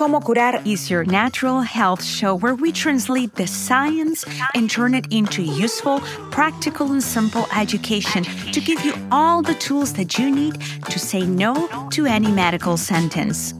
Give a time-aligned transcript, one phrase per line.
[0.00, 5.06] Como Curar is your natural health show where we translate the science and turn it
[5.12, 10.58] into useful, practical, and simple education to give you all the tools that you need
[10.88, 13.52] to say no to any medical sentence.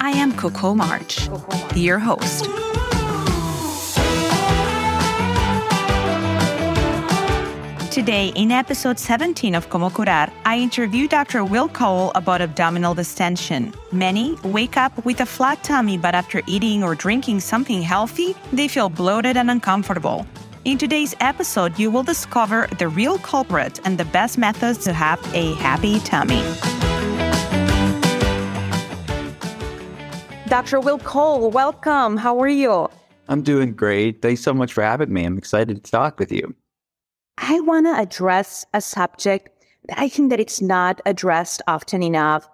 [0.00, 1.28] I am Coco March,
[1.76, 2.48] your host.
[7.98, 11.44] Today, in episode 17 of Como Curar, I interview Dr.
[11.44, 13.74] Will Cole about abdominal distension.
[13.90, 18.68] Many wake up with a flat tummy, but after eating or drinking something healthy, they
[18.68, 20.24] feel bloated and uncomfortable.
[20.64, 25.18] In today's episode, you will discover the real culprit and the best methods to have
[25.34, 26.44] a happy tummy.
[30.46, 30.78] Dr.
[30.78, 32.16] Will Cole, welcome.
[32.16, 32.88] How are you?
[33.26, 34.22] I'm doing great.
[34.22, 35.24] Thanks so much for having me.
[35.24, 36.54] I'm excited to talk with you.
[37.40, 39.50] I want to address a subject
[39.86, 42.48] that I think that it's not addressed often enough.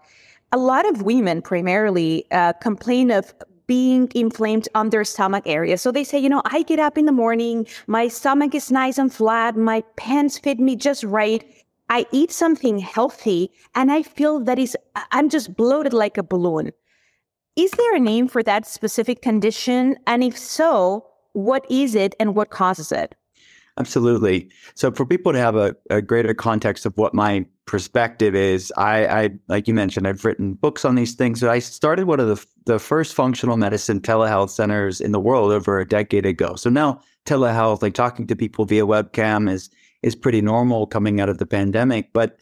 [0.52, 3.34] A lot of women primarily uh, complain of
[3.66, 5.78] being inflamed on their stomach area.
[5.78, 8.98] So they say, you know, I get up in the morning, my stomach is nice
[8.98, 11.42] and flat, my pants fit me just right.
[11.88, 14.76] I eat something healthy and I feel that is
[15.12, 16.72] I'm just bloated like a balloon.
[17.56, 19.96] Is there a name for that specific condition?
[20.06, 23.14] And if so, what is it and what causes it?
[23.76, 24.48] Absolutely.
[24.76, 29.06] So for people to have a, a greater context of what my perspective is, I,
[29.06, 31.40] I, like you mentioned, I've written books on these things.
[31.40, 35.52] So I started one of the the first functional medicine telehealth centers in the world
[35.52, 36.54] over a decade ago.
[36.54, 39.70] So now telehealth, like talking to people via webcam, is
[40.02, 42.12] is pretty normal coming out of the pandemic.
[42.12, 42.38] But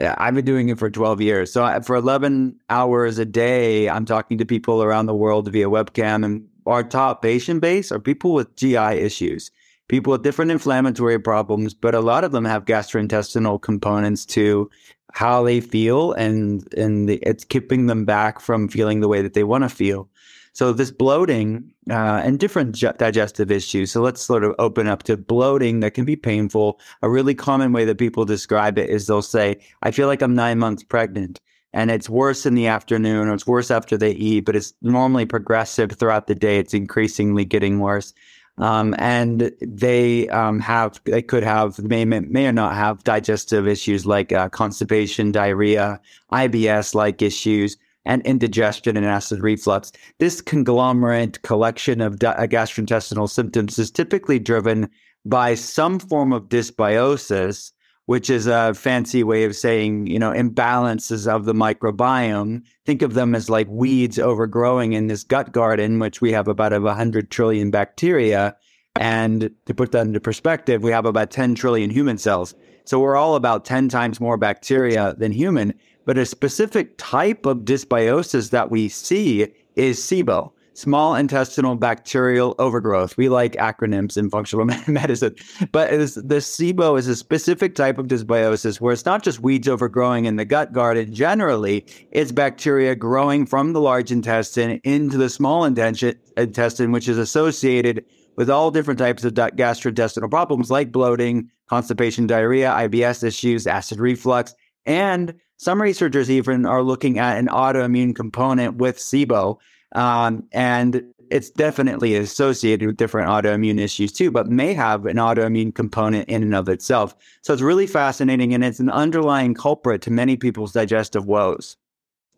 [0.00, 1.52] uh, I've been doing it for 12 years.
[1.52, 6.24] So for 11 hours a day, I'm talking to people around the world via webcam.
[6.24, 9.50] And our top patient base are people with GI issues
[9.90, 14.70] people with different inflammatory problems, but a lot of them have gastrointestinal components to
[15.12, 19.34] how they feel, and and the, it's keeping them back from feeling the way that
[19.34, 20.08] they want to feel.
[20.52, 23.90] So this bloating uh, and different ju- digestive issues.
[23.90, 26.80] So let's sort of open up to bloating that can be painful.
[27.02, 30.34] A really common way that people describe it is they'll say, "I feel like I'm
[30.34, 31.40] nine months pregnant."
[31.72, 35.24] And it's worse in the afternoon or it's worse after they eat, but it's normally
[35.26, 36.58] progressive throughout the day.
[36.58, 38.12] It's increasingly getting worse.
[38.58, 44.04] Um, and they um, have they could have may may or not have digestive issues
[44.04, 45.98] like uh, constipation, diarrhea,
[46.32, 49.92] IBS like issues, and indigestion and acid reflux.
[50.18, 54.90] This conglomerate collection of di- uh, gastrointestinal symptoms is typically driven
[55.24, 57.72] by some form of dysbiosis
[58.10, 62.60] which is a fancy way of saying, you know, imbalances of the microbiome.
[62.84, 66.72] Think of them as like weeds overgrowing in this gut garden, which we have about
[66.72, 68.56] a 100 trillion bacteria.
[68.96, 72.52] And to put that into perspective, we have about 10 trillion human cells.
[72.84, 75.72] So we're all about 10 times more bacteria than human.
[76.04, 79.46] But a specific type of dysbiosis that we see
[79.76, 83.16] is SIBO small intestinal bacterial overgrowth.
[83.16, 85.36] We like acronyms in functional medicine,
[85.72, 90.24] but the SIBO is a specific type of dysbiosis where it's not just weeds overgrowing
[90.24, 91.12] in the gut garden.
[91.12, 98.04] Generally, it's bacteria growing from the large intestine into the small intestine, which is associated
[98.36, 104.54] with all different types of gastrointestinal problems like bloating, constipation, diarrhea, IBS issues, acid reflux,
[104.86, 109.58] and some researchers even are looking at an autoimmune component with SIBO.
[109.92, 115.74] Um, and it's definitely associated with different autoimmune issues too, but may have an autoimmune
[115.74, 117.14] component in and of itself.
[117.42, 121.76] So it's really fascinating and it's an underlying culprit to many people's digestive woes.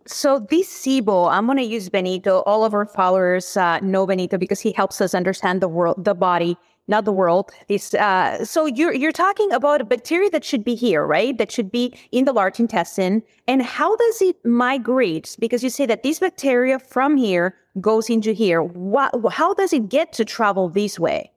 [0.06, 2.40] So this SIBO, I'm going to use Benito.
[2.40, 6.14] All of our followers uh, know Benito because he helps us understand the world, the
[6.14, 6.56] body
[6.88, 7.50] not the world.
[7.68, 11.36] This, uh, so you're you're talking about a bacteria that should be here, right?
[11.38, 13.22] That should be in the large intestine.
[13.46, 15.36] And how does it migrate?
[15.38, 18.62] Because you say that this bacteria from here goes into here.
[18.62, 21.30] What, how does it get to travel this way?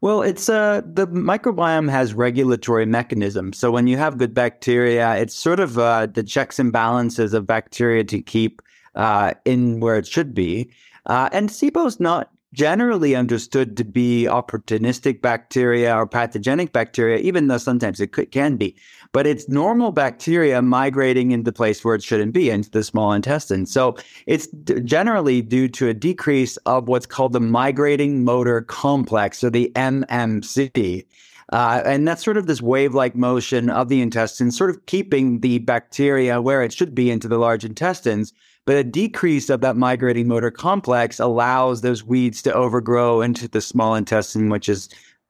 [0.00, 3.56] Well, it's uh, the microbiome has regulatory mechanisms.
[3.56, 7.46] So when you have good bacteria, it's sort of uh, the checks and balances of
[7.46, 8.62] bacteria to keep
[8.96, 10.70] uh, in where it should be.
[11.06, 17.48] Uh, and SIBO is not generally understood to be opportunistic bacteria or pathogenic bacteria, even
[17.48, 18.76] though sometimes it could, can be.
[19.12, 23.12] But it's normal bacteria migrating into the place where it shouldn't be, into the small
[23.12, 23.66] intestine.
[23.66, 23.96] So
[24.26, 29.50] it's d- generally due to a decrease of what's called the migrating motor complex, or
[29.50, 31.06] the MMC.
[31.52, 35.40] Uh, and that's sort of this wave like motion of the intestine, sort of keeping
[35.40, 38.32] the bacteria where it should be into the large intestines.
[38.64, 43.60] But a decrease of that migrating motor complex allows those weeds to overgrow into the
[43.60, 44.88] small intestine, which is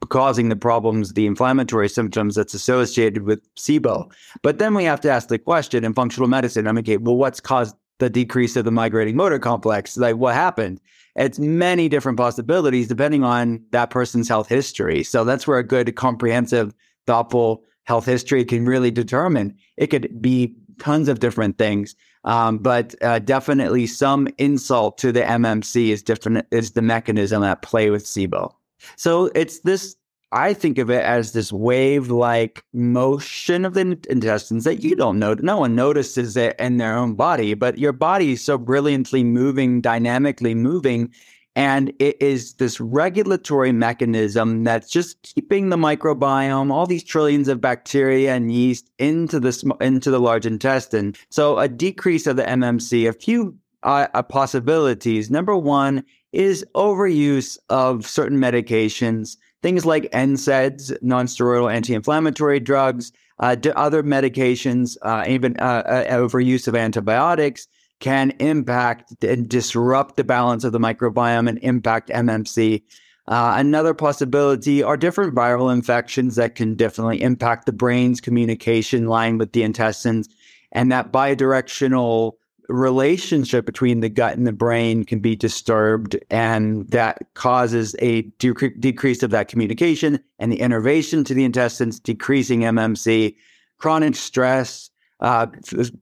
[0.08, 4.10] causing the problems, the inflammatory symptoms that's associated with SIBO.
[4.42, 7.40] But then we have to ask the question in functional medicine, I'm okay, well, what's
[7.40, 9.96] caused the decrease of the migrating motor complex.
[9.96, 10.80] Like what happened?
[11.14, 15.04] It's many different possibilities depending on that person's health history.
[15.04, 16.74] So that's where a good, comprehensive,
[17.06, 19.56] thoughtful health history can really determine.
[19.76, 25.22] It could be tons of different things, um, but uh, definitely some insult to the
[25.22, 26.46] MMC is different.
[26.50, 28.52] Is the mechanism at play with SIBO.
[28.96, 29.96] So it's this
[30.32, 35.18] I think of it as this wave like motion of the intestines that you don't
[35.18, 35.34] know.
[35.34, 39.82] No one notices it in their own body, but your body is so brilliantly moving,
[39.82, 41.12] dynamically moving.
[41.54, 47.60] And it is this regulatory mechanism that's just keeping the microbiome, all these trillions of
[47.60, 51.14] bacteria and yeast into the, into the large intestine.
[51.28, 55.30] So a decrease of the MMC, a few uh, uh, possibilities.
[55.30, 64.02] Number one is overuse of certain medications things like NSAIDs, nonsteroidal anti-inflammatory drugs, uh, other
[64.02, 67.66] medications, uh, even uh, uh, overuse of antibiotics
[68.02, 72.82] can impact and disrupt the balance of the microbiome and impact MMC.
[73.28, 79.38] Uh, another possibility are different viral infections that can definitely impact the brain's communication line
[79.38, 80.28] with the intestines,
[80.72, 82.32] and that bidirectional
[82.68, 88.80] relationship between the gut and the brain can be disturbed, and that causes a dec-
[88.80, 93.36] decrease of that communication and the innervation to the intestines, decreasing MMC,
[93.78, 94.90] chronic stress,
[95.22, 95.46] uh,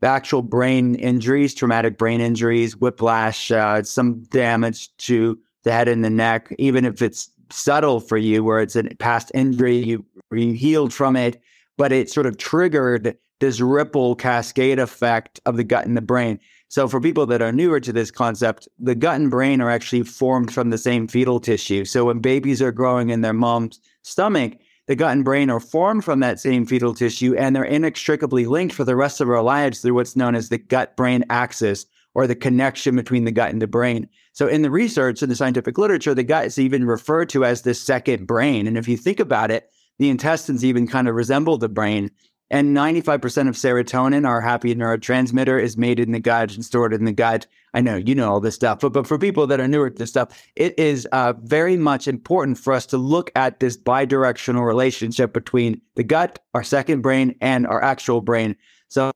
[0.03, 6.11] actual brain injuries, traumatic brain injuries, whiplash, uh, some damage to the head and the
[6.11, 10.93] neck, even if it's subtle for you, where it's a past injury, you, you healed
[10.93, 11.41] from it,
[11.77, 16.39] but it sort of triggered this ripple cascade effect of the gut and the brain.
[16.69, 20.05] So, for people that are newer to this concept, the gut and brain are actually
[20.05, 21.85] formed from the same fetal tissue.
[21.85, 24.55] So, when babies are growing in their mom's stomach,
[24.91, 28.75] the gut and brain are formed from that same fetal tissue and they're inextricably linked
[28.75, 32.27] for the rest of our lives through what's known as the gut brain axis or
[32.27, 34.09] the connection between the gut and the brain.
[34.33, 37.63] So, in the research in the scientific literature, the gut is even referred to as
[37.63, 38.67] the second brain.
[38.67, 39.71] And if you think about it,
[40.01, 42.11] the intestines even kind of resemble the brain.
[42.51, 47.05] And 95% of serotonin, our happy neurotransmitter, is made in the gut and stored in
[47.05, 47.47] the gut.
[47.75, 49.97] I know you know all this stuff, but, but for people that are newer to
[49.97, 54.67] this stuff, it is uh, very much important for us to look at this bidirectional
[54.67, 58.57] relationship between the gut, our second brain, and our actual brain.
[58.89, 59.13] So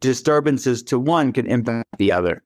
[0.00, 2.42] disturbances to one can impact the other.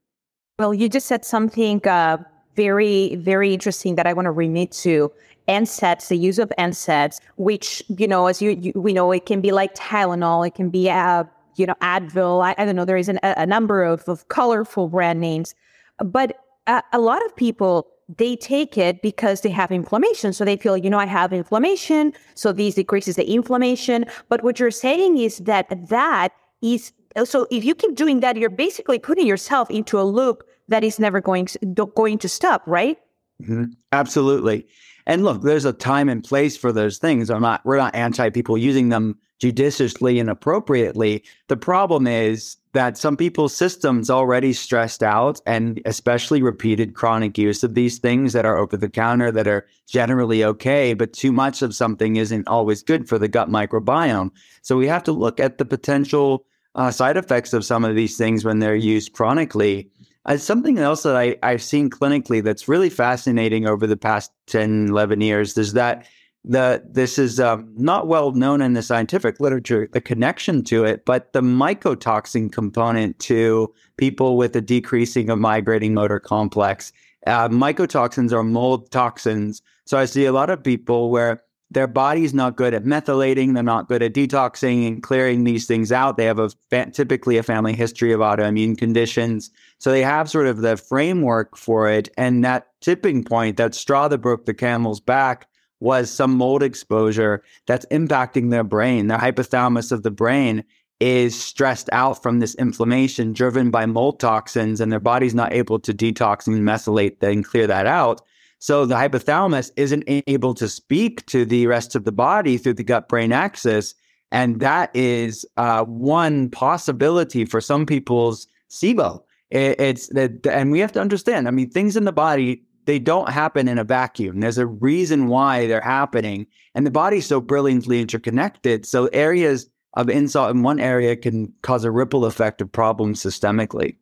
[0.58, 2.18] Well, you just said something uh,
[2.54, 5.12] very, very interesting that I want to remit to.
[5.48, 9.40] NSAIDs, the use of NSAIDs, which, you know, as you, you we know, it can
[9.40, 11.24] be like Tylenol, it can be, uh,
[11.56, 12.44] you know, Advil.
[12.44, 15.54] I, I don't know, there is an, a number of, of colorful brand names.
[15.98, 20.32] But a, a lot of people, they take it because they have inflammation.
[20.32, 22.12] So they feel, you know, I have inflammation.
[22.34, 24.04] So these decreases the inflammation.
[24.28, 26.32] But what you're saying is that that
[26.62, 26.92] is,
[27.24, 30.98] so if you keep doing that, you're basically putting yourself into a loop that is
[30.98, 31.48] never going,
[31.94, 32.98] going to stop, right?
[33.42, 33.64] Mm-hmm.
[33.92, 34.66] Absolutely.
[35.06, 37.30] And look, there's a time and place for those things.
[37.30, 41.22] I'm not, we're not anti people using them judiciously and appropriately.
[41.48, 47.62] The problem is that some people's systems already stressed out and especially repeated chronic use
[47.62, 51.62] of these things that are over the counter that are generally okay, but too much
[51.62, 54.30] of something isn't always good for the gut microbiome.
[54.62, 56.44] So we have to look at the potential
[56.74, 59.88] uh, side effects of some of these things when they're used chronically.
[60.26, 64.88] Uh, something else that I, I've seen clinically that's really fascinating over the past 10,
[64.88, 66.06] 11 years is that
[66.44, 71.04] the this is um, not well known in the scientific literature, the connection to it,
[71.04, 76.92] but the mycotoxin component to people with a decreasing of migrating motor complex.
[77.26, 79.60] Uh, mycotoxins are mold toxins.
[79.86, 83.54] So I see a lot of people where their body's not good at methylating.
[83.54, 86.16] They're not good at detoxing and clearing these things out.
[86.16, 86.50] They have a
[86.92, 89.50] typically a family history of autoimmune conditions.
[89.78, 92.08] So they have sort of the framework for it.
[92.16, 95.48] And that tipping point, that straw that broke the camel's back
[95.80, 99.08] was some mold exposure that's impacting their brain.
[99.08, 100.64] The hypothalamus of the brain
[101.00, 105.78] is stressed out from this inflammation driven by mold toxins and their body's not able
[105.80, 108.22] to detox and methylate and clear that out.
[108.58, 112.84] So the hypothalamus isn't able to speak to the rest of the body through the
[112.84, 113.94] gut brain axis.
[114.32, 119.22] And that is uh, one possibility for some people's SIBO.
[119.50, 121.46] It, it's that, and we have to understand.
[121.46, 124.40] I mean, things in the body they don't happen in a vacuum.
[124.40, 128.86] There's a reason why they're happening, and the body's so brilliantly interconnected.
[128.86, 133.96] So areas of insult in one area can cause a ripple effect of problems systemically.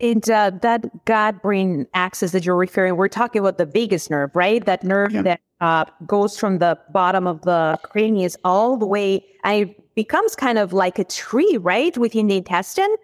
[0.00, 4.30] And uh, that gut brain axis that you're referring, we're talking about the vagus nerve,
[4.34, 4.64] right?
[4.64, 5.22] That nerve yeah.
[5.22, 10.34] that uh, goes from the bottom of the cranius all the way, and it becomes
[10.34, 12.94] kind of like a tree, right, within the intestine.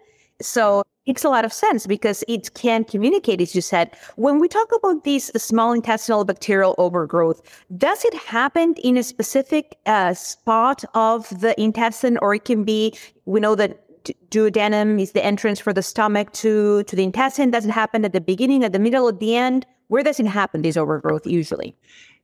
[0.41, 3.95] So it makes a lot of sense because it can communicate, as you said.
[4.15, 7.41] When we talk about this small intestinal bacterial overgrowth,
[7.77, 12.97] does it happen in a specific uh, spot of the intestine, or it can be?
[13.25, 13.83] We know that
[14.29, 17.51] duodenum is the entrance for the stomach to to the intestine.
[17.51, 19.65] Does it happen at the beginning, at the middle, at the end?
[19.87, 20.61] Where does it happen?
[20.61, 21.75] This overgrowth usually.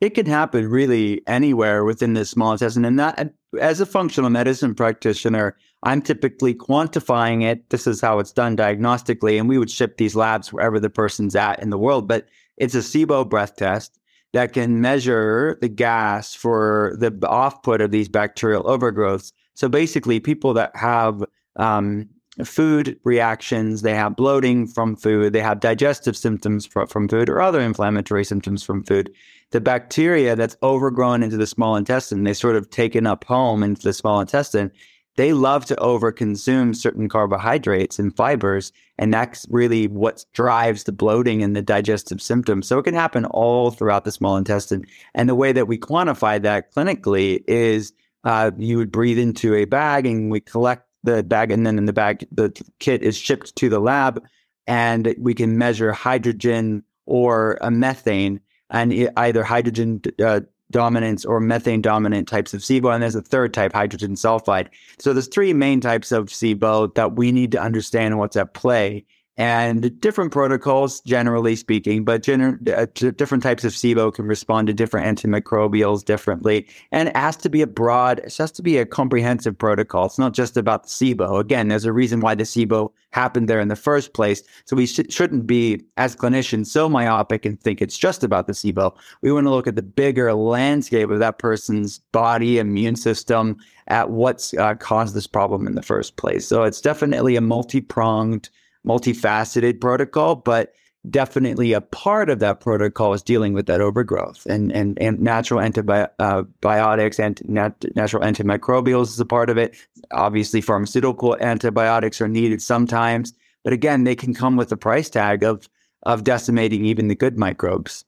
[0.02, 4.76] It can happen really anywhere within the small intestine, and that as a functional medicine
[4.76, 7.70] practitioner, I'm typically quantifying it.
[7.70, 11.36] This is how it's done diagnostically, and we would ship these labs wherever the person's
[11.36, 12.08] at in the world.
[12.08, 14.00] But it's a SIBO breath test
[14.34, 19.32] that can measure the gas for the output of these bacterial overgrowths.
[19.54, 21.24] So basically, people that have
[21.56, 22.10] um,
[22.44, 27.42] food reactions, they have bloating from food, they have digestive symptoms from, from food, or
[27.42, 29.12] other inflammatory symptoms from food.
[29.52, 33.84] The bacteria that's overgrown into the small intestine, they sort of taken up home into
[33.84, 34.72] the small intestine.
[35.16, 41.44] They love to overconsume certain carbohydrates and fibers, and that's really what drives the bloating
[41.44, 42.68] and the digestive symptoms.
[42.68, 44.88] So it can happen all throughout the small intestine.
[45.14, 47.94] And the way that we quantify that clinically is
[48.24, 51.86] uh, you would breathe into a bag, and we collect the bag, and then in
[51.86, 54.24] the bag, the kit is shipped to the lab,
[54.68, 60.42] and we can measure hydrogen or a methane, and either hydrogen uh,
[60.72, 64.68] dominance or methane dominant types of SIBO, and there's a third type, hydrogen sulfide.
[65.00, 69.06] So there's three main types of SIBO that we need to understand what's at play
[69.38, 74.74] and different protocols, generally speaking, but gener- uh, different types of SIBO can respond to
[74.74, 76.68] different antimicrobials differently.
[76.92, 80.06] And it has to be a broad, it has to be a comprehensive protocol.
[80.06, 81.40] It's not just about the SIBO.
[81.40, 84.44] Again, there's a reason why the SIBO happened there in the first place.
[84.66, 88.54] So we sh- shouldn't be, as clinicians, so myopic and think it's just about the
[88.54, 88.96] SIBO.
[89.22, 94.12] We want to look at the bigger landscape of that person's body, immune system, at
[94.12, 96.48] what's uh, caused this problem in the first place.
[96.48, 98.50] So it's definitely a multi pronged
[98.88, 100.74] multifaceted protocol, but
[101.10, 104.46] definitely a part of that protocol is dealing with that overgrowth.
[104.46, 109.76] And and, and natural antibiotics uh, and nat- natural antimicrobials is a part of it.
[110.12, 115.44] Obviously pharmaceutical antibiotics are needed sometimes but again they can come with a price tag
[115.44, 115.70] of
[116.04, 118.04] of decimating even the good microbes.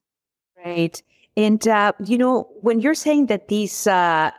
[0.63, 1.01] Right.
[1.37, 4.31] And uh, you know when you're saying that these uh,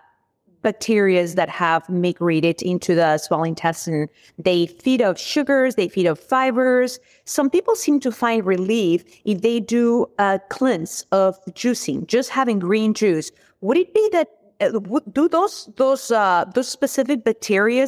[0.66, 4.08] bacteria that have migrated into the small intestine.
[4.36, 6.98] They feed off sugars, they feed off fibers.
[7.24, 12.58] Some people seem to find relief if they do a cleanse of juicing, just having
[12.58, 13.30] green juice.
[13.60, 14.28] Would it be that
[14.60, 14.80] uh,
[15.12, 17.86] do those those uh, those specific bacteria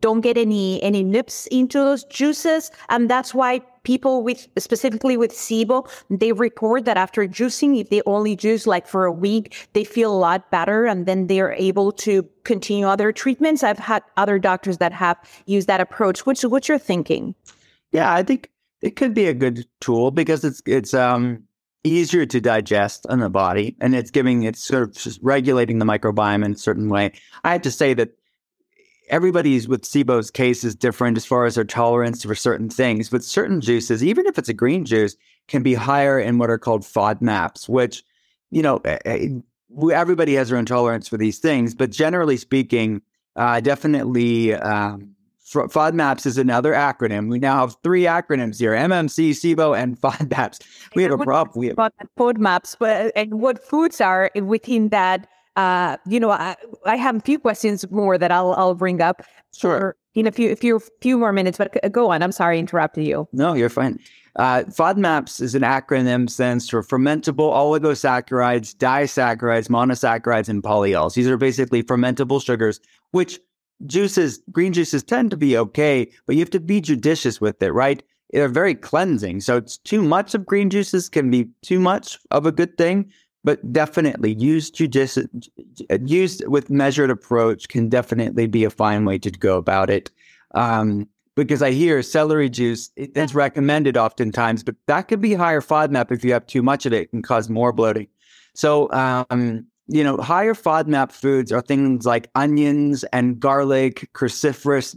[0.00, 5.32] don't get any any nips into those juices, and that's why people with specifically with
[5.32, 9.82] SIBO, they report that after juicing, if they only juice like for a week, they
[9.82, 13.62] feel a lot better, and then they're able to continue other treatments.
[13.62, 15.16] I've had other doctors that have
[15.46, 16.26] used that approach.
[16.26, 17.34] What's what you're thinking?
[17.90, 18.50] Yeah, I think
[18.82, 21.44] it could be a good tool because it's it's um
[21.82, 26.44] easier to digest in the body and it's giving it's sort of regulating the microbiome
[26.44, 27.12] in a certain way.
[27.42, 28.10] I have to say that
[29.10, 33.24] everybody's with SIBO's case is different as far as their tolerance for certain things, but
[33.24, 35.16] certain juices, even if it's a green juice,
[35.48, 38.02] can be higher in what are called FODMAPs, which,
[38.50, 39.28] you know, eh, eh,
[39.92, 43.02] everybody has their own tolerance for these things, but generally speaking,
[43.36, 45.14] uh, definitely um,
[45.48, 47.30] FODMAPs is another acronym.
[47.30, 50.60] We now have three acronyms here: MMC, SIBO, and FODMAPs.
[50.94, 51.58] We have a problem.
[51.58, 51.76] We have
[52.18, 55.26] FODMAPs, but and what foods are within that
[55.58, 56.54] uh, you know, I,
[56.86, 59.22] I have a few questions more that I'll I'll bring up.
[59.52, 59.96] Sure.
[60.14, 62.22] In a few a few few more minutes, but go on.
[62.22, 63.28] I'm sorry, interrupted you.
[63.32, 63.98] No, you're fine.
[64.36, 71.14] Uh, FODMAPs is an acronym stands for fermentable oligosaccharides, disaccharides, monosaccharides, and polyols.
[71.14, 72.78] These are basically fermentable sugars,
[73.10, 73.40] which
[73.86, 77.72] juices, green juices tend to be okay, but you have to be judicious with it,
[77.72, 78.00] right?
[78.30, 79.40] They're very cleansing.
[79.40, 83.10] So it's too much of green juices can be too much of a good thing
[83.44, 85.26] but definitely used judicious,
[86.04, 90.10] used with measured approach can definitely be a fine way to go about it.
[90.54, 96.10] Um, because I hear celery juice it's recommended oftentimes, but that could be higher FODMAP
[96.10, 98.08] if you have too much of it, it can cause more bloating.
[98.54, 104.96] So, um, you know, higher FODMAP foods are things like onions and garlic, cruciferous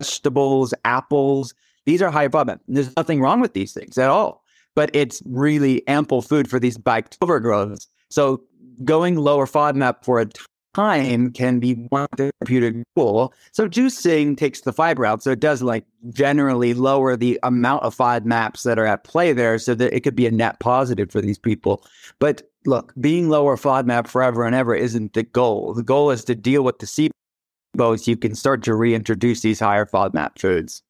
[0.00, 1.52] vegetables, apples.
[1.84, 2.60] These are high FODMAP.
[2.68, 4.44] There's nothing wrong with these things at all
[4.76, 7.88] but it's really ample food for these biked overgrowths.
[8.10, 8.44] So
[8.84, 10.28] going lower FODMAP for a
[10.74, 13.32] time can be one therapeutic tool.
[13.52, 15.22] So juicing takes the fiber out.
[15.22, 19.58] So it does like generally lower the amount of FODMAPs that are at play there
[19.58, 21.82] so that it could be a net positive for these people.
[22.18, 25.72] But look, being lower FODMAP forever and ever isn't the goal.
[25.72, 29.60] The goal is to deal with the SIBO so you can start to reintroduce these
[29.60, 30.82] higher FODMAP foods.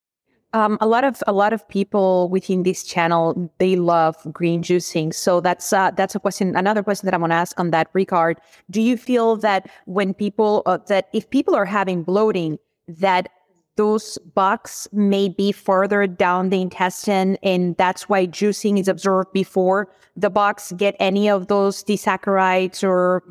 [0.56, 5.12] Um, a lot of a lot of people within this channel they love green juicing.
[5.12, 6.56] So that's uh, that's a question.
[6.56, 8.38] Another question that I want to ask on that regard.
[8.70, 12.58] Do you feel that when people uh, that if people are having bloating,
[12.88, 13.28] that
[13.76, 19.92] those bugs may be further down the intestine, and that's why juicing is absorbed before
[20.16, 23.22] the bugs get any of those disaccharides or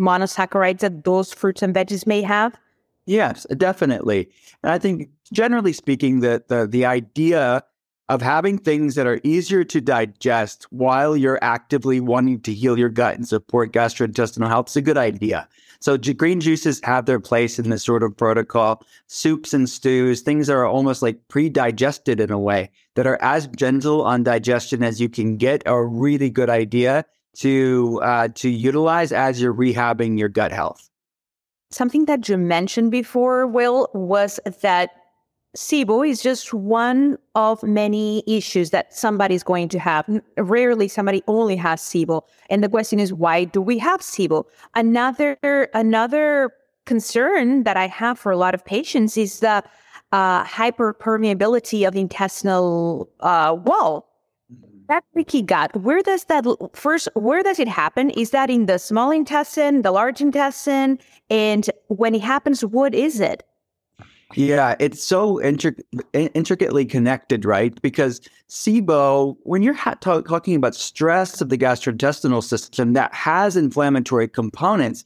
[0.00, 2.58] monosaccharides that those fruits and veggies may have?
[3.06, 4.30] Yes, definitely.
[4.62, 7.64] And I think generally speaking, that the the idea
[8.08, 12.90] of having things that are easier to digest while you're actively wanting to heal your
[12.90, 15.48] gut and support gastrointestinal health is a good idea.
[15.80, 18.84] So green juices have their place in this sort of protocol.
[19.08, 23.46] Soups and stews, things that are almost like pre-digested in a way that are as
[23.48, 27.04] gentle on digestion as you can get, are a really good idea
[27.38, 30.90] to uh, to utilize as you're rehabbing your gut health.
[31.72, 34.90] Something that you mentioned before, Will, was that
[35.56, 40.08] SIBO is just one of many issues that somebody's going to have.
[40.36, 42.22] Rarely somebody only has SIBO.
[42.50, 44.44] And the question is, why do we have SIBO?
[44.74, 45.38] Another,
[45.74, 46.52] another
[46.84, 49.64] concern that I have for a lot of patients is the
[50.12, 54.11] uh, hyperpermeability of the intestinal uh, wall.
[54.88, 58.10] That leaky gut, where does that first, where does it happen?
[58.10, 60.98] Is that in the small intestine, the large intestine?
[61.30, 63.44] And when it happens, what is it?
[64.34, 67.80] Yeah, it's so intric- intricately connected, right?
[67.82, 73.56] Because SIBO, when you're ha- talk- talking about stress of the gastrointestinal system, that has
[73.56, 75.04] inflammatory components.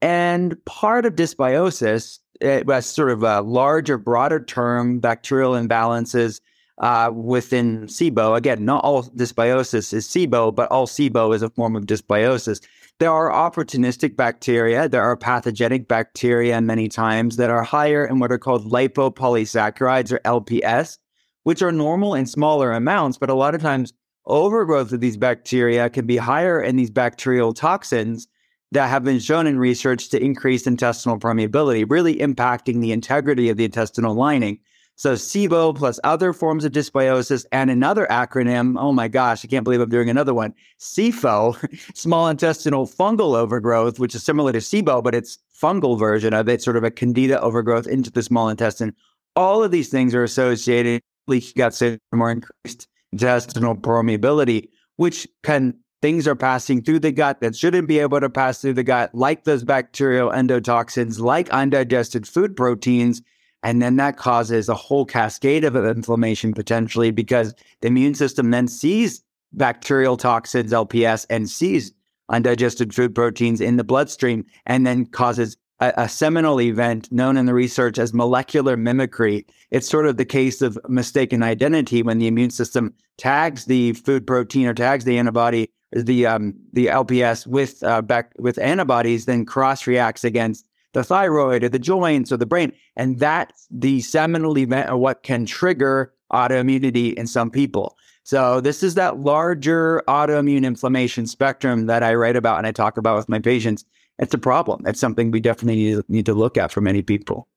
[0.00, 6.40] And part of dysbiosis, eh, it was sort of a larger, broader term, bacterial imbalances
[6.78, 8.36] uh, within SIBO.
[8.36, 12.60] Again, not all dysbiosis is SIBO, but all SIBO is a form of dysbiosis.
[12.98, 18.30] There are opportunistic bacteria, there are pathogenic bacteria many times that are higher in what
[18.30, 20.98] are called lipopolysaccharides or LPS,
[21.42, 23.92] which are normal in smaller amounts, but a lot of times
[24.26, 28.28] overgrowth of these bacteria can be higher in these bacterial toxins
[28.70, 33.56] that have been shown in research to increase intestinal permeability, really impacting the integrity of
[33.56, 34.58] the intestinal lining.
[35.02, 38.76] So SIBO plus other forms of dysbiosis and another acronym.
[38.78, 40.54] Oh my gosh, I can't believe I'm doing another one.
[40.78, 41.56] SIFO,
[41.96, 46.62] small intestinal fungal overgrowth, which is similar to SIBO, but it's fungal version of it,
[46.62, 48.94] sort of a candida overgrowth into the small intestine.
[49.34, 55.26] All of these things are associated with leaky gut syndrome or increased intestinal permeability, which
[55.42, 58.84] can things are passing through the gut that shouldn't be able to pass through the
[58.84, 63.20] gut, like those bacterial endotoxins, like undigested food proteins
[63.62, 68.68] and then that causes a whole cascade of inflammation potentially because the immune system then
[68.68, 69.22] sees
[69.52, 71.92] bacterial toxins, LPS, and sees
[72.28, 77.46] undigested food proteins in the bloodstream and then causes a, a, seminal event known in
[77.46, 79.44] the research as molecular mimicry.
[79.70, 84.26] It's sort of the case of mistaken identity when the immune system tags the food
[84.26, 89.44] protein or tags the antibody, the um, the LPS with uh, back with antibodies, then
[89.44, 92.72] cross reacts against the thyroid or the joints or the brain.
[92.96, 97.96] And that's the seminal event or what can trigger autoimmunity in some people.
[98.24, 102.96] So this is that larger autoimmune inflammation spectrum that I write about and I talk
[102.96, 103.84] about with my patients.
[104.18, 104.82] It's a problem.
[104.86, 107.48] It's something we definitely need, need to look at for many people.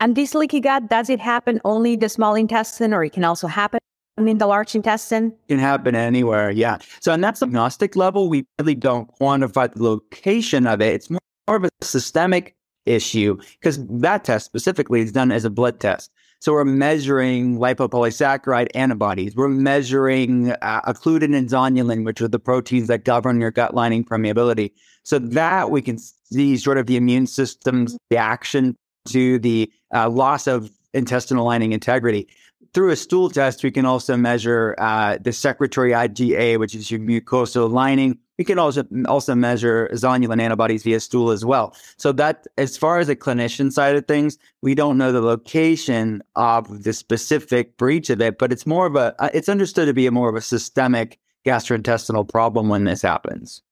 [0.00, 3.46] And this leaky gut, does it happen only the small intestine or it can also
[3.46, 3.80] happen
[4.18, 5.34] in the large intestine?
[5.48, 6.78] It can happen anywhere, yeah.
[7.00, 10.94] So on that agnostic level, we really don't quantify the location of it.
[10.94, 12.54] It's more of a systemic
[12.86, 16.10] issue because that test specifically is done as a blood test.
[16.40, 19.36] So we're measuring lipopolysaccharide antibodies.
[19.36, 24.04] We're measuring uh, occludin and zonulin, which are the proteins that govern your gut lining
[24.04, 24.72] permeability.
[25.02, 28.74] So that we can see sort of the immune system's reaction
[29.08, 32.26] to the uh, loss of intestinal lining integrity.
[32.72, 37.00] Through a stool test, we can also measure uh, the secretory IgA, which is your
[37.00, 38.16] mucosal lining.
[38.38, 41.74] We can also also measure zonulin antibodies via stool as well.
[41.96, 46.22] So that, as far as the clinician side of things, we don't know the location
[46.36, 49.14] of the specific breach of it, but it's more of a.
[49.18, 53.62] Uh, it's understood to be a more of a systemic gastrointestinal problem when this happens.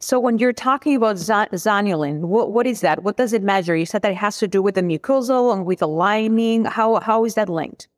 [0.00, 3.04] So when you're talking about zonulin, what, what is that?
[3.04, 3.74] What does it measure?
[3.74, 6.66] You said that it has to do with the mucosal and with the lining.
[6.66, 7.88] How how is that linked?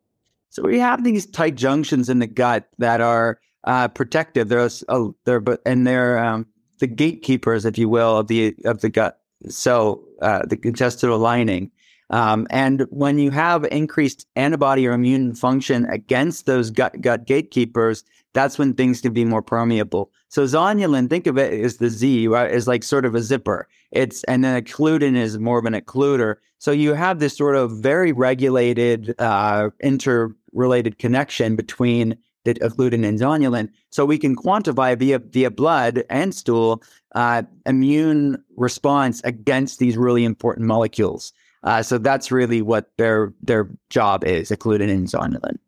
[0.56, 4.48] So we have these tight junctions in the gut that are uh, protective.
[4.48, 6.46] There's oh, they're but and they're um,
[6.78, 9.20] the gatekeepers, if you will, of the of the gut.
[9.50, 11.70] So uh, the intestinal lining.
[12.08, 18.02] Um, and when you have increased antibody or immune function against those gut gut gatekeepers,
[18.32, 20.10] that's when things can be more permeable.
[20.30, 22.50] So zonulin, think of it as the Z, right?
[22.50, 23.68] Is like sort of a zipper.
[23.90, 26.36] It's and then occludin is more of an occluder.
[26.58, 33.18] So you have this sort of very regulated, uh, interrelated connection between the occludin and
[33.18, 33.68] zonulin.
[33.90, 36.82] So we can quantify via via blood and stool
[37.14, 41.32] uh, immune response against these really important molecules.
[41.62, 45.58] Uh, so that's really what their their job is, occludin and zonulin.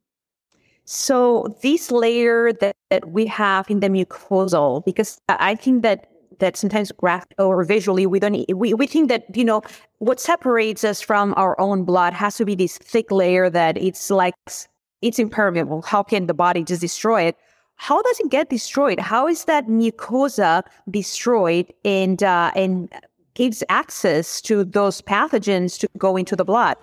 [0.85, 6.57] So this layer that, that we have in the mucosal, because I think that that
[6.57, 9.63] sometimes graph or visually we don't we, we think that you know
[9.99, 14.11] what separates us from our own blood has to be this thick layer that it's
[14.11, 14.35] like
[15.03, 15.83] it's impermeable.
[15.83, 17.37] How can the body just destroy it?
[17.77, 18.99] How does it get destroyed?
[18.99, 22.93] How is that mucosa destroyed and uh, and
[23.35, 26.77] gives access to those pathogens to go into the blood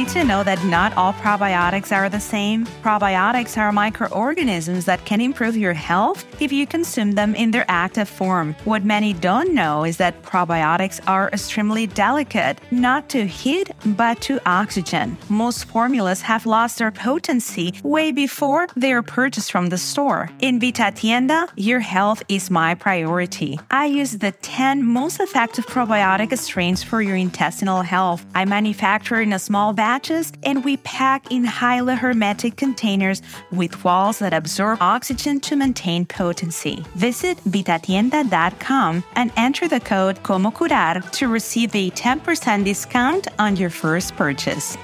[0.00, 2.64] Need to know that not all probiotics are the same?
[2.82, 8.08] Probiotics are microorganisms that can improve your health if you consume them in their active
[8.08, 8.56] form.
[8.64, 14.40] What many don't know is that probiotics are extremely delicate, not to heat, but to
[14.48, 15.18] oxygen.
[15.28, 20.30] Most formulas have lost their potency way before they are purchased from the store.
[20.38, 23.60] In Vita Tienda, your health is my priority.
[23.70, 28.24] I use the 10 most effective probiotic strains for your intestinal health.
[28.34, 34.20] I manufacture in a small batches and we pack in highly hermetic containers with walls
[34.20, 36.76] that absorb oxygen to maintain potency.
[36.94, 44.14] Visit vitatienda.com and enter the code COMOCURAR to receive a 10% discount on your first
[44.14, 44.76] purchase.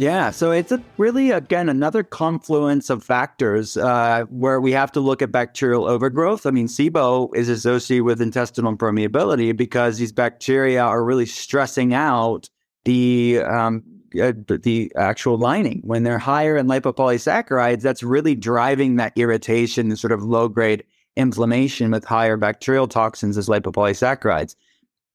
[0.00, 5.00] Yeah, so it's a really again another confluence of factors uh, where we have to
[5.00, 6.46] look at bacterial overgrowth.
[6.46, 12.48] I mean, SIBO is associated with intestinal permeability because these bacteria are really stressing out
[12.86, 13.82] the um,
[14.18, 15.82] uh, the actual lining.
[15.84, 20.82] When they're higher in lipopolysaccharides, that's really driving that irritation sort of low grade
[21.14, 24.56] inflammation with higher bacterial toxins as lipopolysaccharides.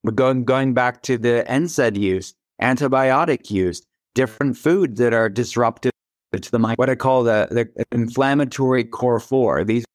[0.04, 3.82] But going going back to the NSAID use, antibiotic use
[4.16, 5.92] different foods that are disruptive
[6.34, 6.78] to the mind.
[6.78, 9.64] What I call the, the inflammatory core four.
[9.64, 9.86] These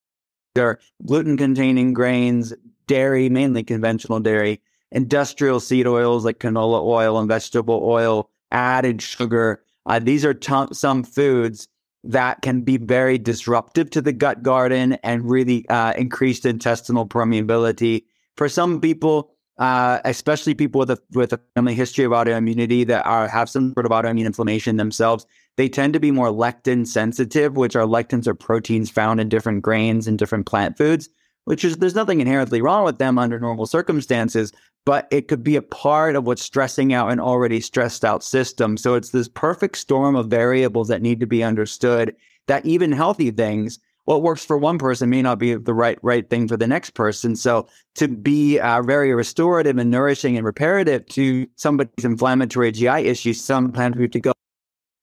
[0.56, 2.54] are gluten containing grains,
[2.86, 4.60] dairy, mainly conventional dairy,
[4.92, 9.62] industrial seed oils like canola oil and vegetable oil, added sugar.
[9.86, 11.68] Uh, these are t- some foods
[12.02, 18.04] that can be very disruptive to the gut garden and really uh, increased intestinal permeability.
[18.36, 23.04] For some people, uh, especially people with a with a family history of autoimmunity that
[23.04, 27.56] are have some sort of autoimmune inflammation themselves, they tend to be more lectin sensitive,
[27.56, 31.10] which are lectins are proteins found in different grains and different plant foods.
[31.44, 34.52] Which is there's nothing inherently wrong with them under normal circumstances,
[34.86, 38.76] but it could be a part of what's stressing out an already stressed out system.
[38.76, 42.16] So it's this perfect storm of variables that need to be understood.
[42.46, 43.78] That even healthy things
[44.10, 46.94] what works for one person may not be the right right thing for the next
[46.94, 47.36] person.
[47.36, 53.40] So to be uh, very restorative and nourishing and reparative to somebody's inflammatory GI issues,
[53.40, 54.32] sometimes we have to go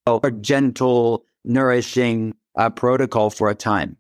[0.08, 3.96] a gentle, nourishing uh, protocol for a time.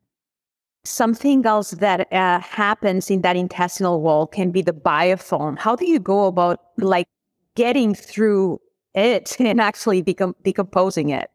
[0.83, 5.57] Something else that uh, happens in that intestinal wall can be the biofilm.
[5.57, 7.07] How do you go about like
[7.55, 8.59] getting through
[8.93, 11.31] it and actually decom- decomposing it?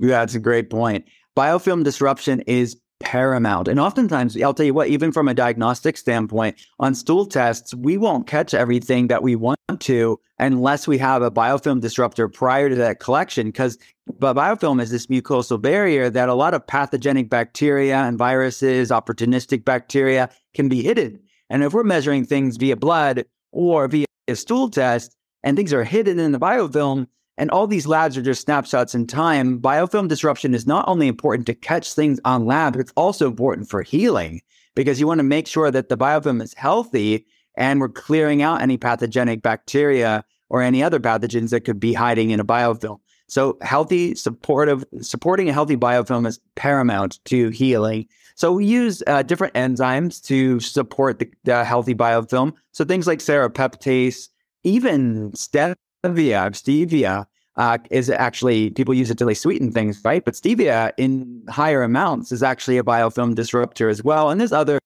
[0.00, 1.04] Yeah, that's a great point
[1.38, 3.68] biofilm disruption is paramount.
[3.68, 7.96] And oftentimes, I'll tell you what, even from a diagnostic standpoint, on stool tests, we
[7.96, 12.74] won't catch everything that we want to unless we have a biofilm disruptor prior to
[12.74, 13.46] that collection.
[13.46, 13.78] Because
[14.18, 20.28] biofilm is this mucosal barrier that a lot of pathogenic bacteria and viruses, opportunistic bacteria
[20.54, 21.20] can be hidden.
[21.50, 25.84] And if we're measuring things via blood or via a stool test and things are
[25.84, 27.06] hidden in the biofilm,
[27.38, 29.60] and all these labs are just snapshots in time.
[29.60, 33.82] Biofilm disruption is not only important to catch things on lab, it's also important for
[33.82, 34.42] healing
[34.74, 37.24] because you want to make sure that the biofilm is healthy
[37.56, 42.30] and we're clearing out any pathogenic bacteria or any other pathogens that could be hiding
[42.30, 42.98] in a biofilm.
[43.28, 48.08] So healthy, supportive, supporting a healthy biofilm is paramount to healing.
[48.34, 52.54] So we use uh, different enzymes to support the, the, healthy biofilm.
[52.72, 54.28] So things like serrapeptase,
[54.64, 60.24] even stevia stevia, stevia uh, is actually people use it to like sweeten things, right?
[60.24, 64.30] But stevia in higher amounts is actually a biofilm disruptor as well.
[64.30, 64.78] And there's other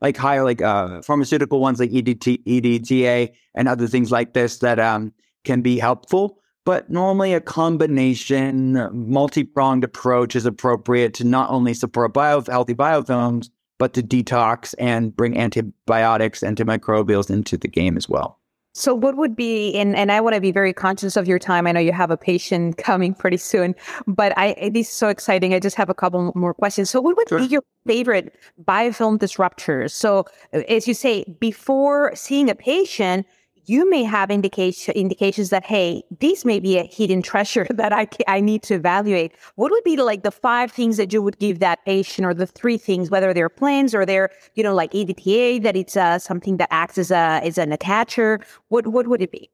[0.00, 4.78] like higher like uh, pharmaceutical ones like EDT, EDTA and other things like this that
[4.78, 5.12] um,
[5.44, 6.38] can be helpful.
[6.66, 12.74] But normally, a combination, multi pronged approach is appropriate to not only support bio- healthy
[12.74, 18.39] biofilms, but to detox and bring antibiotics, antimicrobials into the game as well.
[18.72, 21.66] So, what would be, and, and I want to be very conscious of your time.
[21.66, 23.74] I know you have a patient coming pretty soon,
[24.06, 25.54] but I this is so exciting.
[25.54, 26.88] I just have a couple more questions.
[26.88, 27.38] So, what would sure.
[27.38, 29.90] be your favorite biofilm disruptors?
[29.90, 33.26] So, uh, as you say, before seeing a patient,
[33.66, 38.08] you may have indication indications that hey this may be a hidden treasure that I,
[38.28, 39.32] I need to evaluate.
[39.56, 42.46] What would be like the five things that you would give that patient or the
[42.46, 46.56] three things whether they're plans or they're you know like edta that it's uh, something
[46.58, 48.42] that acts as a as an attacher?
[48.68, 49.50] What what would it be?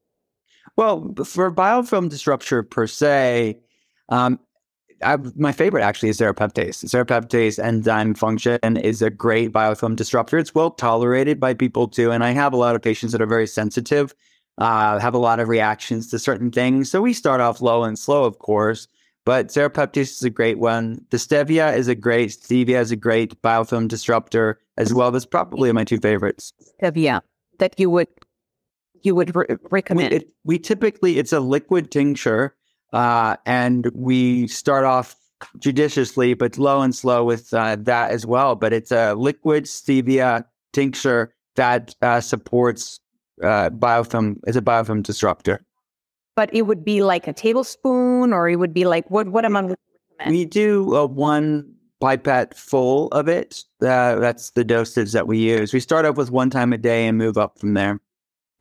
[0.76, 3.58] Well for biofilm disruptor per se
[4.08, 4.38] um,
[5.02, 6.84] I, my favorite actually is serrapeptase.
[6.84, 10.38] Serrapeptase enzyme function is a great biofilm disruptor.
[10.38, 12.10] It's well tolerated by people too.
[12.10, 14.14] And I have a lot of patients that are very sensitive,
[14.58, 16.90] uh, have a lot of reactions to certain things.
[16.90, 18.88] So we start off low and slow, of course.
[19.24, 21.04] But serrapeptase is a great one.
[21.10, 25.10] The stevia is a great, stevia is a great biofilm disruptor as well.
[25.10, 26.52] That's probably my two favorites.
[26.80, 27.22] Stevia
[27.58, 28.08] that you would
[29.02, 30.10] you would re- recommend.
[30.10, 32.54] We, it, we typically it's a liquid tincture
[32.92, 35.16] uh, and we start off
[35.58, 38.54] judiciously, but low and slow with uh, that as well.
[38.54, 43.00] But it's a liquid stevia tincture that uh, supports
[43.42, 45.64] uh, biofilm, is a biofilm disruptor.
[46.36, 49.28] But it would be like a tablespoon, or it would be like what?
[49.28, 49.74] What am I?
[50.28, 53.64] We do a one pipette full of it.
[53.80, 55.72] Uh, that's the dosage that we use.
[55.72, 58.00] We start off with one time a day and move up from there.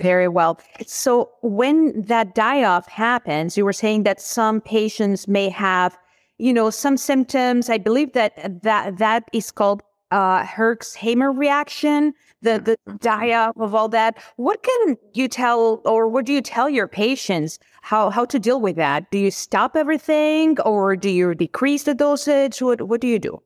[0.01, 0.59] Very well.
[0.85, 5.97] So when that die off happens, you were saying that some patients may have,
[6.37, 7.69] you know, some symptoms.
[7.69, 9.81] I believe that that that is called
[10.11, 12.97] uh, Herxheimer reaction, the the mm-hmm.
[12.97, 14.17] die off of all that.
[14.35, 18.59] What can you tell, or what do you tell your patients how how to deal
[18.59, 19.09] with that?
[19.11, 22.61] Do you stop everything, or do you decrease the dosage?
[22.61, 23.41] What what do you do?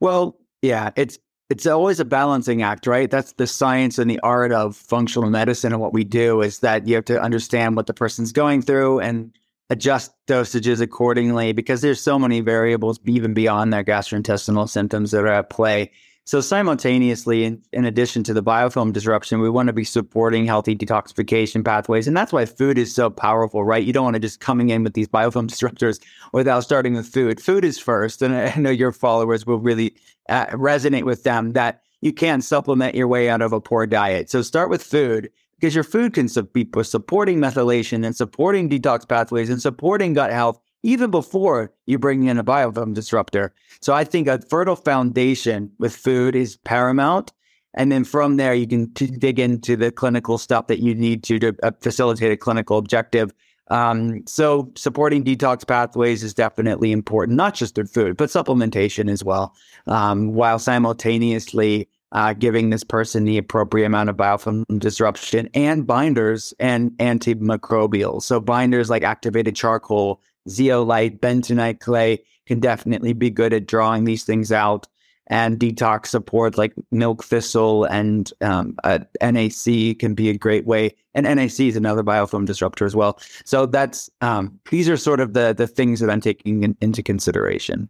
[0.00, 1.18] Well, yeah, it's
[1.52, 3.10] it's always a balancing act, right?
[3.10, 5.74] That's the science and the art of functional medicine.
[5.74, 9.00] And what we do is that you have to understand what the person's going through
[9.00, 9.36] and
[9.68, 15.28] adjust dosages accordingly because there's so many variables even beyond their gastrointestinal symptoms that are
[15.28, 15.90] at play.
[16.24, 20.76] So simultaneously, in, in addition to the biofilm disruption, we want to be supporting healthy
[20.76, 22.06] detoxification pathways.
[22.06, 23.82] And that's why food is so powerful, right?
[23.82, 26.00] You don't want to just coming in with these biofilm disruptors
[26.32, 27.40] without starting with food.
[27.40, 28.22] Food is first.
[28.22, 29.96] And I know your followers will really
[30.28, 34.30] uh, resonate with them that you can supplement your way out of a poor diet.
[34.30, 39.50] So start with food because your food can be supporting methylation and supporting detox pathways
[39.50, 43.54] and supporting gut health even before you bring in a biofilm disruptor.
[43.80, 47.32] So I think a fertile foundation with food is paramount.
[47.74, 51.24] And then from there, you can t- dig into the clinical stuff that you need
[51.24, 53.32] to to uh, facilitate a clinical objective.
[53.68, 59.24] Um, so supporting detox pathways is definitely important, not just through food, but supplementation as
[59.24, 59.54] well,
[59.86, 66.52] um, while simultaneously uh, giving this person the appropriate amount of biofilm disruption and binders
[66.60, 68.24] and antimicrobials.
[68.24, 74.24] So binders like activated charcoal, zeolite, bentonite clay can definitely be good at drawing these
[74.24, 74.86] things out.
[75.28, 80.94] And detox support like milk thistle and um, uh, NAC can be a great way.
[81.14, 83.18] And NAC is another biofilm disruptor as well.
[83.44, 87.02] So that's um, these are sort of the the things that I'm taking in, into
[87.02, 87.88] consideration.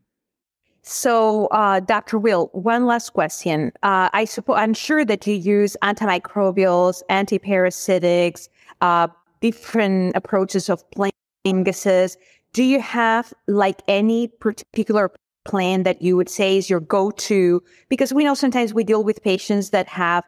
[0.83, 2.19] So, uh, Dr.
[2.19, 3.73] Will, one last question.
[3.85, 8.49] Uh, I suppose I'm sure that you use antimicrobials, antiparasitics,
[8.81, 9.07] uh,
[9.41, 11.13] different approaches of plain
[11.45, 12.17] gases
[12.53, 15.11] do you have like any particular
[15.45, 17.63] plan that you would say is your go-to?
[17.89, 20.25] Because we know sometimes we deal with patients that have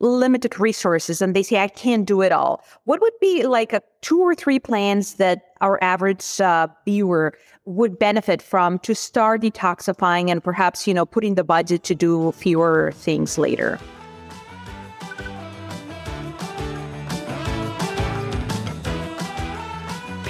[0.00, 2.62] limited resources and they say, I can't do it all.
[2.84, 7.98] What would be like a two or three plans that our average uh, viewer would
[7.98, 12.92] benefit from to start detoxifying and perhaps, you know, putting the budget to do fewer
[12.96, 13.78] things later?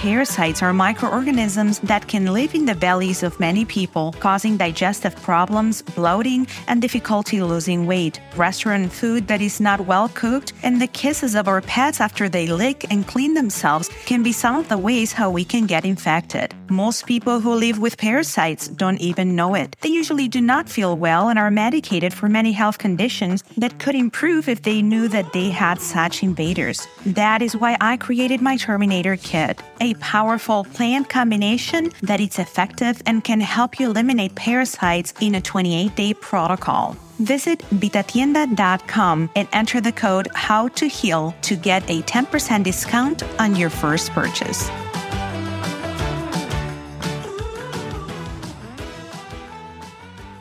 [0.02, 5.80] Parasites are microorganisms that can live in the bellies of many people, causing digestive problems,
[5.80, 8.20] bloating, and difficulty losing weight.
[8.34, 12.48] Restaurant food that is not well cooked and the kisses of our pets after they
[12.48, 16.52] lick and clean themselves can be some of the ways how we can get infected.
[16.68, 19.76] Most people who live with parasites don't even know it.
[19.82, 23.94] They usually do not feel well and are medicated for many health conditions that could
[23.94, 26.88] improve if they knew that they had such invaders.
[27.06, 33.02] That is why I created my Terminator Kit, a powerful plant combination that is effective
[33.07, 36.96] and can help you eliminate parasites in a 28 day protocol.
[37.18, 43.55] Visit vitatienda.com and enter the code How to Heal to get a 10% discount on
[43.55, 44.70] your first purchase.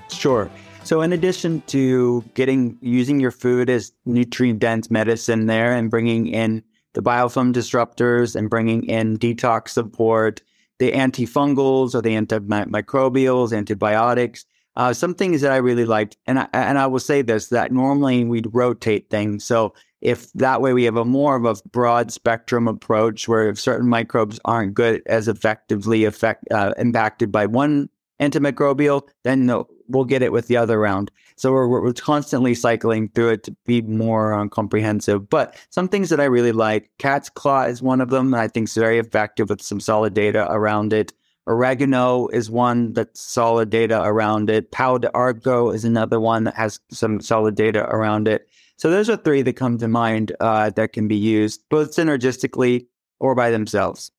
[0.09, 0.51] Sure.
[0.83, 6.27] So, in addition to getting using your food as nutrient dense medicine there and bringing
[6.27, 10.41] in the biofilm disruptors and bringing in detox support,
[10.79, 14.45] the antifungals or the antimicrobials, antibiotics.
[14.75, 17.71] Uh, some things that I really liked, and I, and I will say this: that
[17.71, 19.43] normally we'd rotate things.
[19.43, 23.59] So if that way we have a more of a broad spectrum approach, where if
[23.59, 27.89] certain microbes aren't good as effectively affect uh, impacted by one
[28.21, 31.11] antimicrobial, then no, we'll get it with the other round.
[31.35, 35.29] So we're, we're constantly cycling through it to be more um, comprehensive.
[35.29, 38.33] But some things that I really like, cat's claw is one of them.
[38.33, 41.13] I think is very effective with some solid data around it.
[41.47, 44.71] Oregano is one that's solid data around it.
[44.71, 48.47] Pau d'Arco is another one that has some solid data around it.
[48.77, 52.87] So those are three that come to mind uh, that can be used both synergistically
[53.19, 54.11] or by themselves.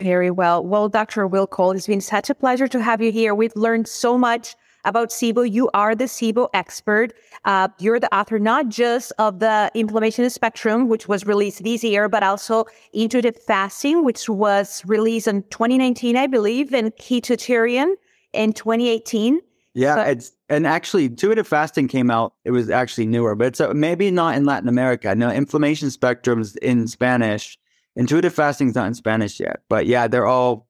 [0.00, 0.64] Very well.
[0.64, 1.26] Well, Dr.
[1.26, 3.34] Will Cole, it's been such a pleasure to have you here.
[3.34, 5.50] We've learned so much about SIBO.
[5.50, 7.12] You are the SIBO expert.
[7.44, 12.08] Uh, you're the author not just of the inflammation spectrum, which was released this year,
[12.08, 17.94] but also intuitive fasting, which was released in 2019, I believe, and ketotarian
[18.32, 19.40] in 2018.
[19.74, 22.34] Yeah, so, it's and actually intuitive fasting came out.
[22.44, 25.14] It was actually newer, but it's uh, maybe not in Latin America.
[25.14, 27.58] No, inflammation spectrums in Spanish
[27.98, 30.67] Intuitive fasting's not in Spanish yet, but yeah, they're all.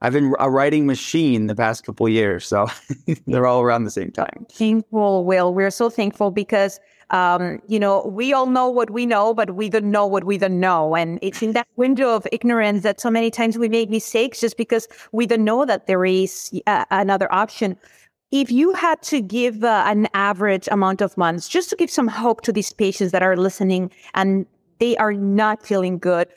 [0.00, 2.68] I've been a writing machine the past couple years, so
[3.26, 4.46] they're all around the same time.
[4.50, 5.52] Thankful, Will.
[5.52, 6.78] We're so thankful because
[7.10, 10.36] um, you know, we all know what we know, but we don't know what we
[10.36, 10.94] don't know.
[10.94, 14.56] And it's in that window of ignorance that so many times we make mistakes just
[14.56, 17.76] because we don't know that there is uh, another option.
[18.30, 22.08] If you had to give uh, an average amount of months, just to give some
[22.08, 24.44] hope to these patients that are listening and
[24.78, 26.28] they are not feeling good,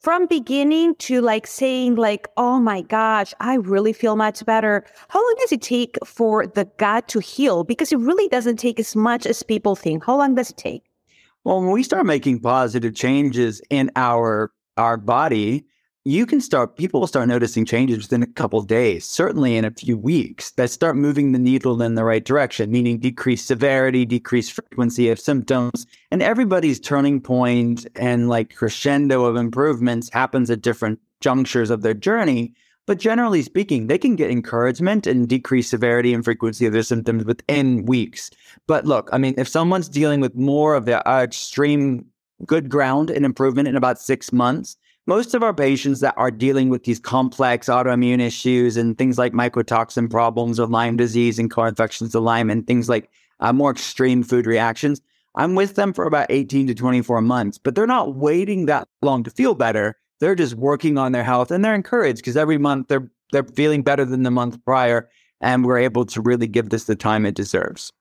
[0.00, 4.84] from beginning to like saying like oh my gosh i really feel much better.
[5.08, 7.64] How long does it take for the gut to heal?
[7.64, 10.04] Because it really doesn't take as much as people think.
[10.04, 10.84] How long does it take?
[11.44, 15.66] Well when we start making positive changes in our our body
[16.04, 19.70] you can start people will start noticing changes within a couple days certainly in a
[19.70, 24.52] few weeks that start moving the needle in the right direction meaning decreased severity decreased
[24.52, 30.98] frequency of symptoms and everybody's turning point and like crescendo of improvements happens at different
[31.20, 32.54] junctures of their journey.
[32.86, 37.24] But generally speaking they can get encouragement and decrease severity and frequency of their symptoms
[37.24, 38.30] within weeks.
[38.66, 42.06] But look i mean if someone's dealing with more of the extreme
[42.46, 44.76] good ground and improvement in about six months
[45.10, 49.32] most of our patients that are dealing with these complex autoimmune issues and things like
[49.32, 54.22] mycotoxin problems or Lyme disease and co-infections of Lyme and things like uh, more extreme
[54.22, 55.00] food reactions,
[55.34, 59.24] I'm with them for about 18 to 24 months, but they're not waiting that long
[59.24, 59.96] to feel better.
[60.20, 63.82] They're just working on their health and they're encouraged because every month they're they're feeling
[63.82, 65.08] better than the month prior
[65.40, 67.92] and we're able to really give this the time it deserves.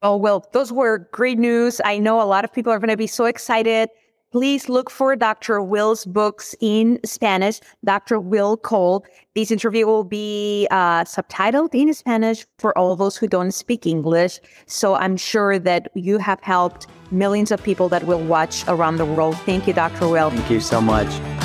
[0.00, 1.80] Oh, well, those were great news.
[1.84, 3.88] I know a lot of people are going to be so excited
[4.32, 5.62] please look for Dr.
[5.62, 8.18] Will's books in Spanish, Dr.
[8.18, 9.04] Will Cole.
[9.34, 14.40] This interview will be uh, subtitled in Spanish for all those who don't speak English.
[14.66, 19.06] So I'm sure that you have helped millions of people that will watch around the
[19.06, 19.36] world.
[19.40, 20.08] Thank you, Dr.
[20.08, 20.30] Will.
[20.30, 21.41] Thank you so much.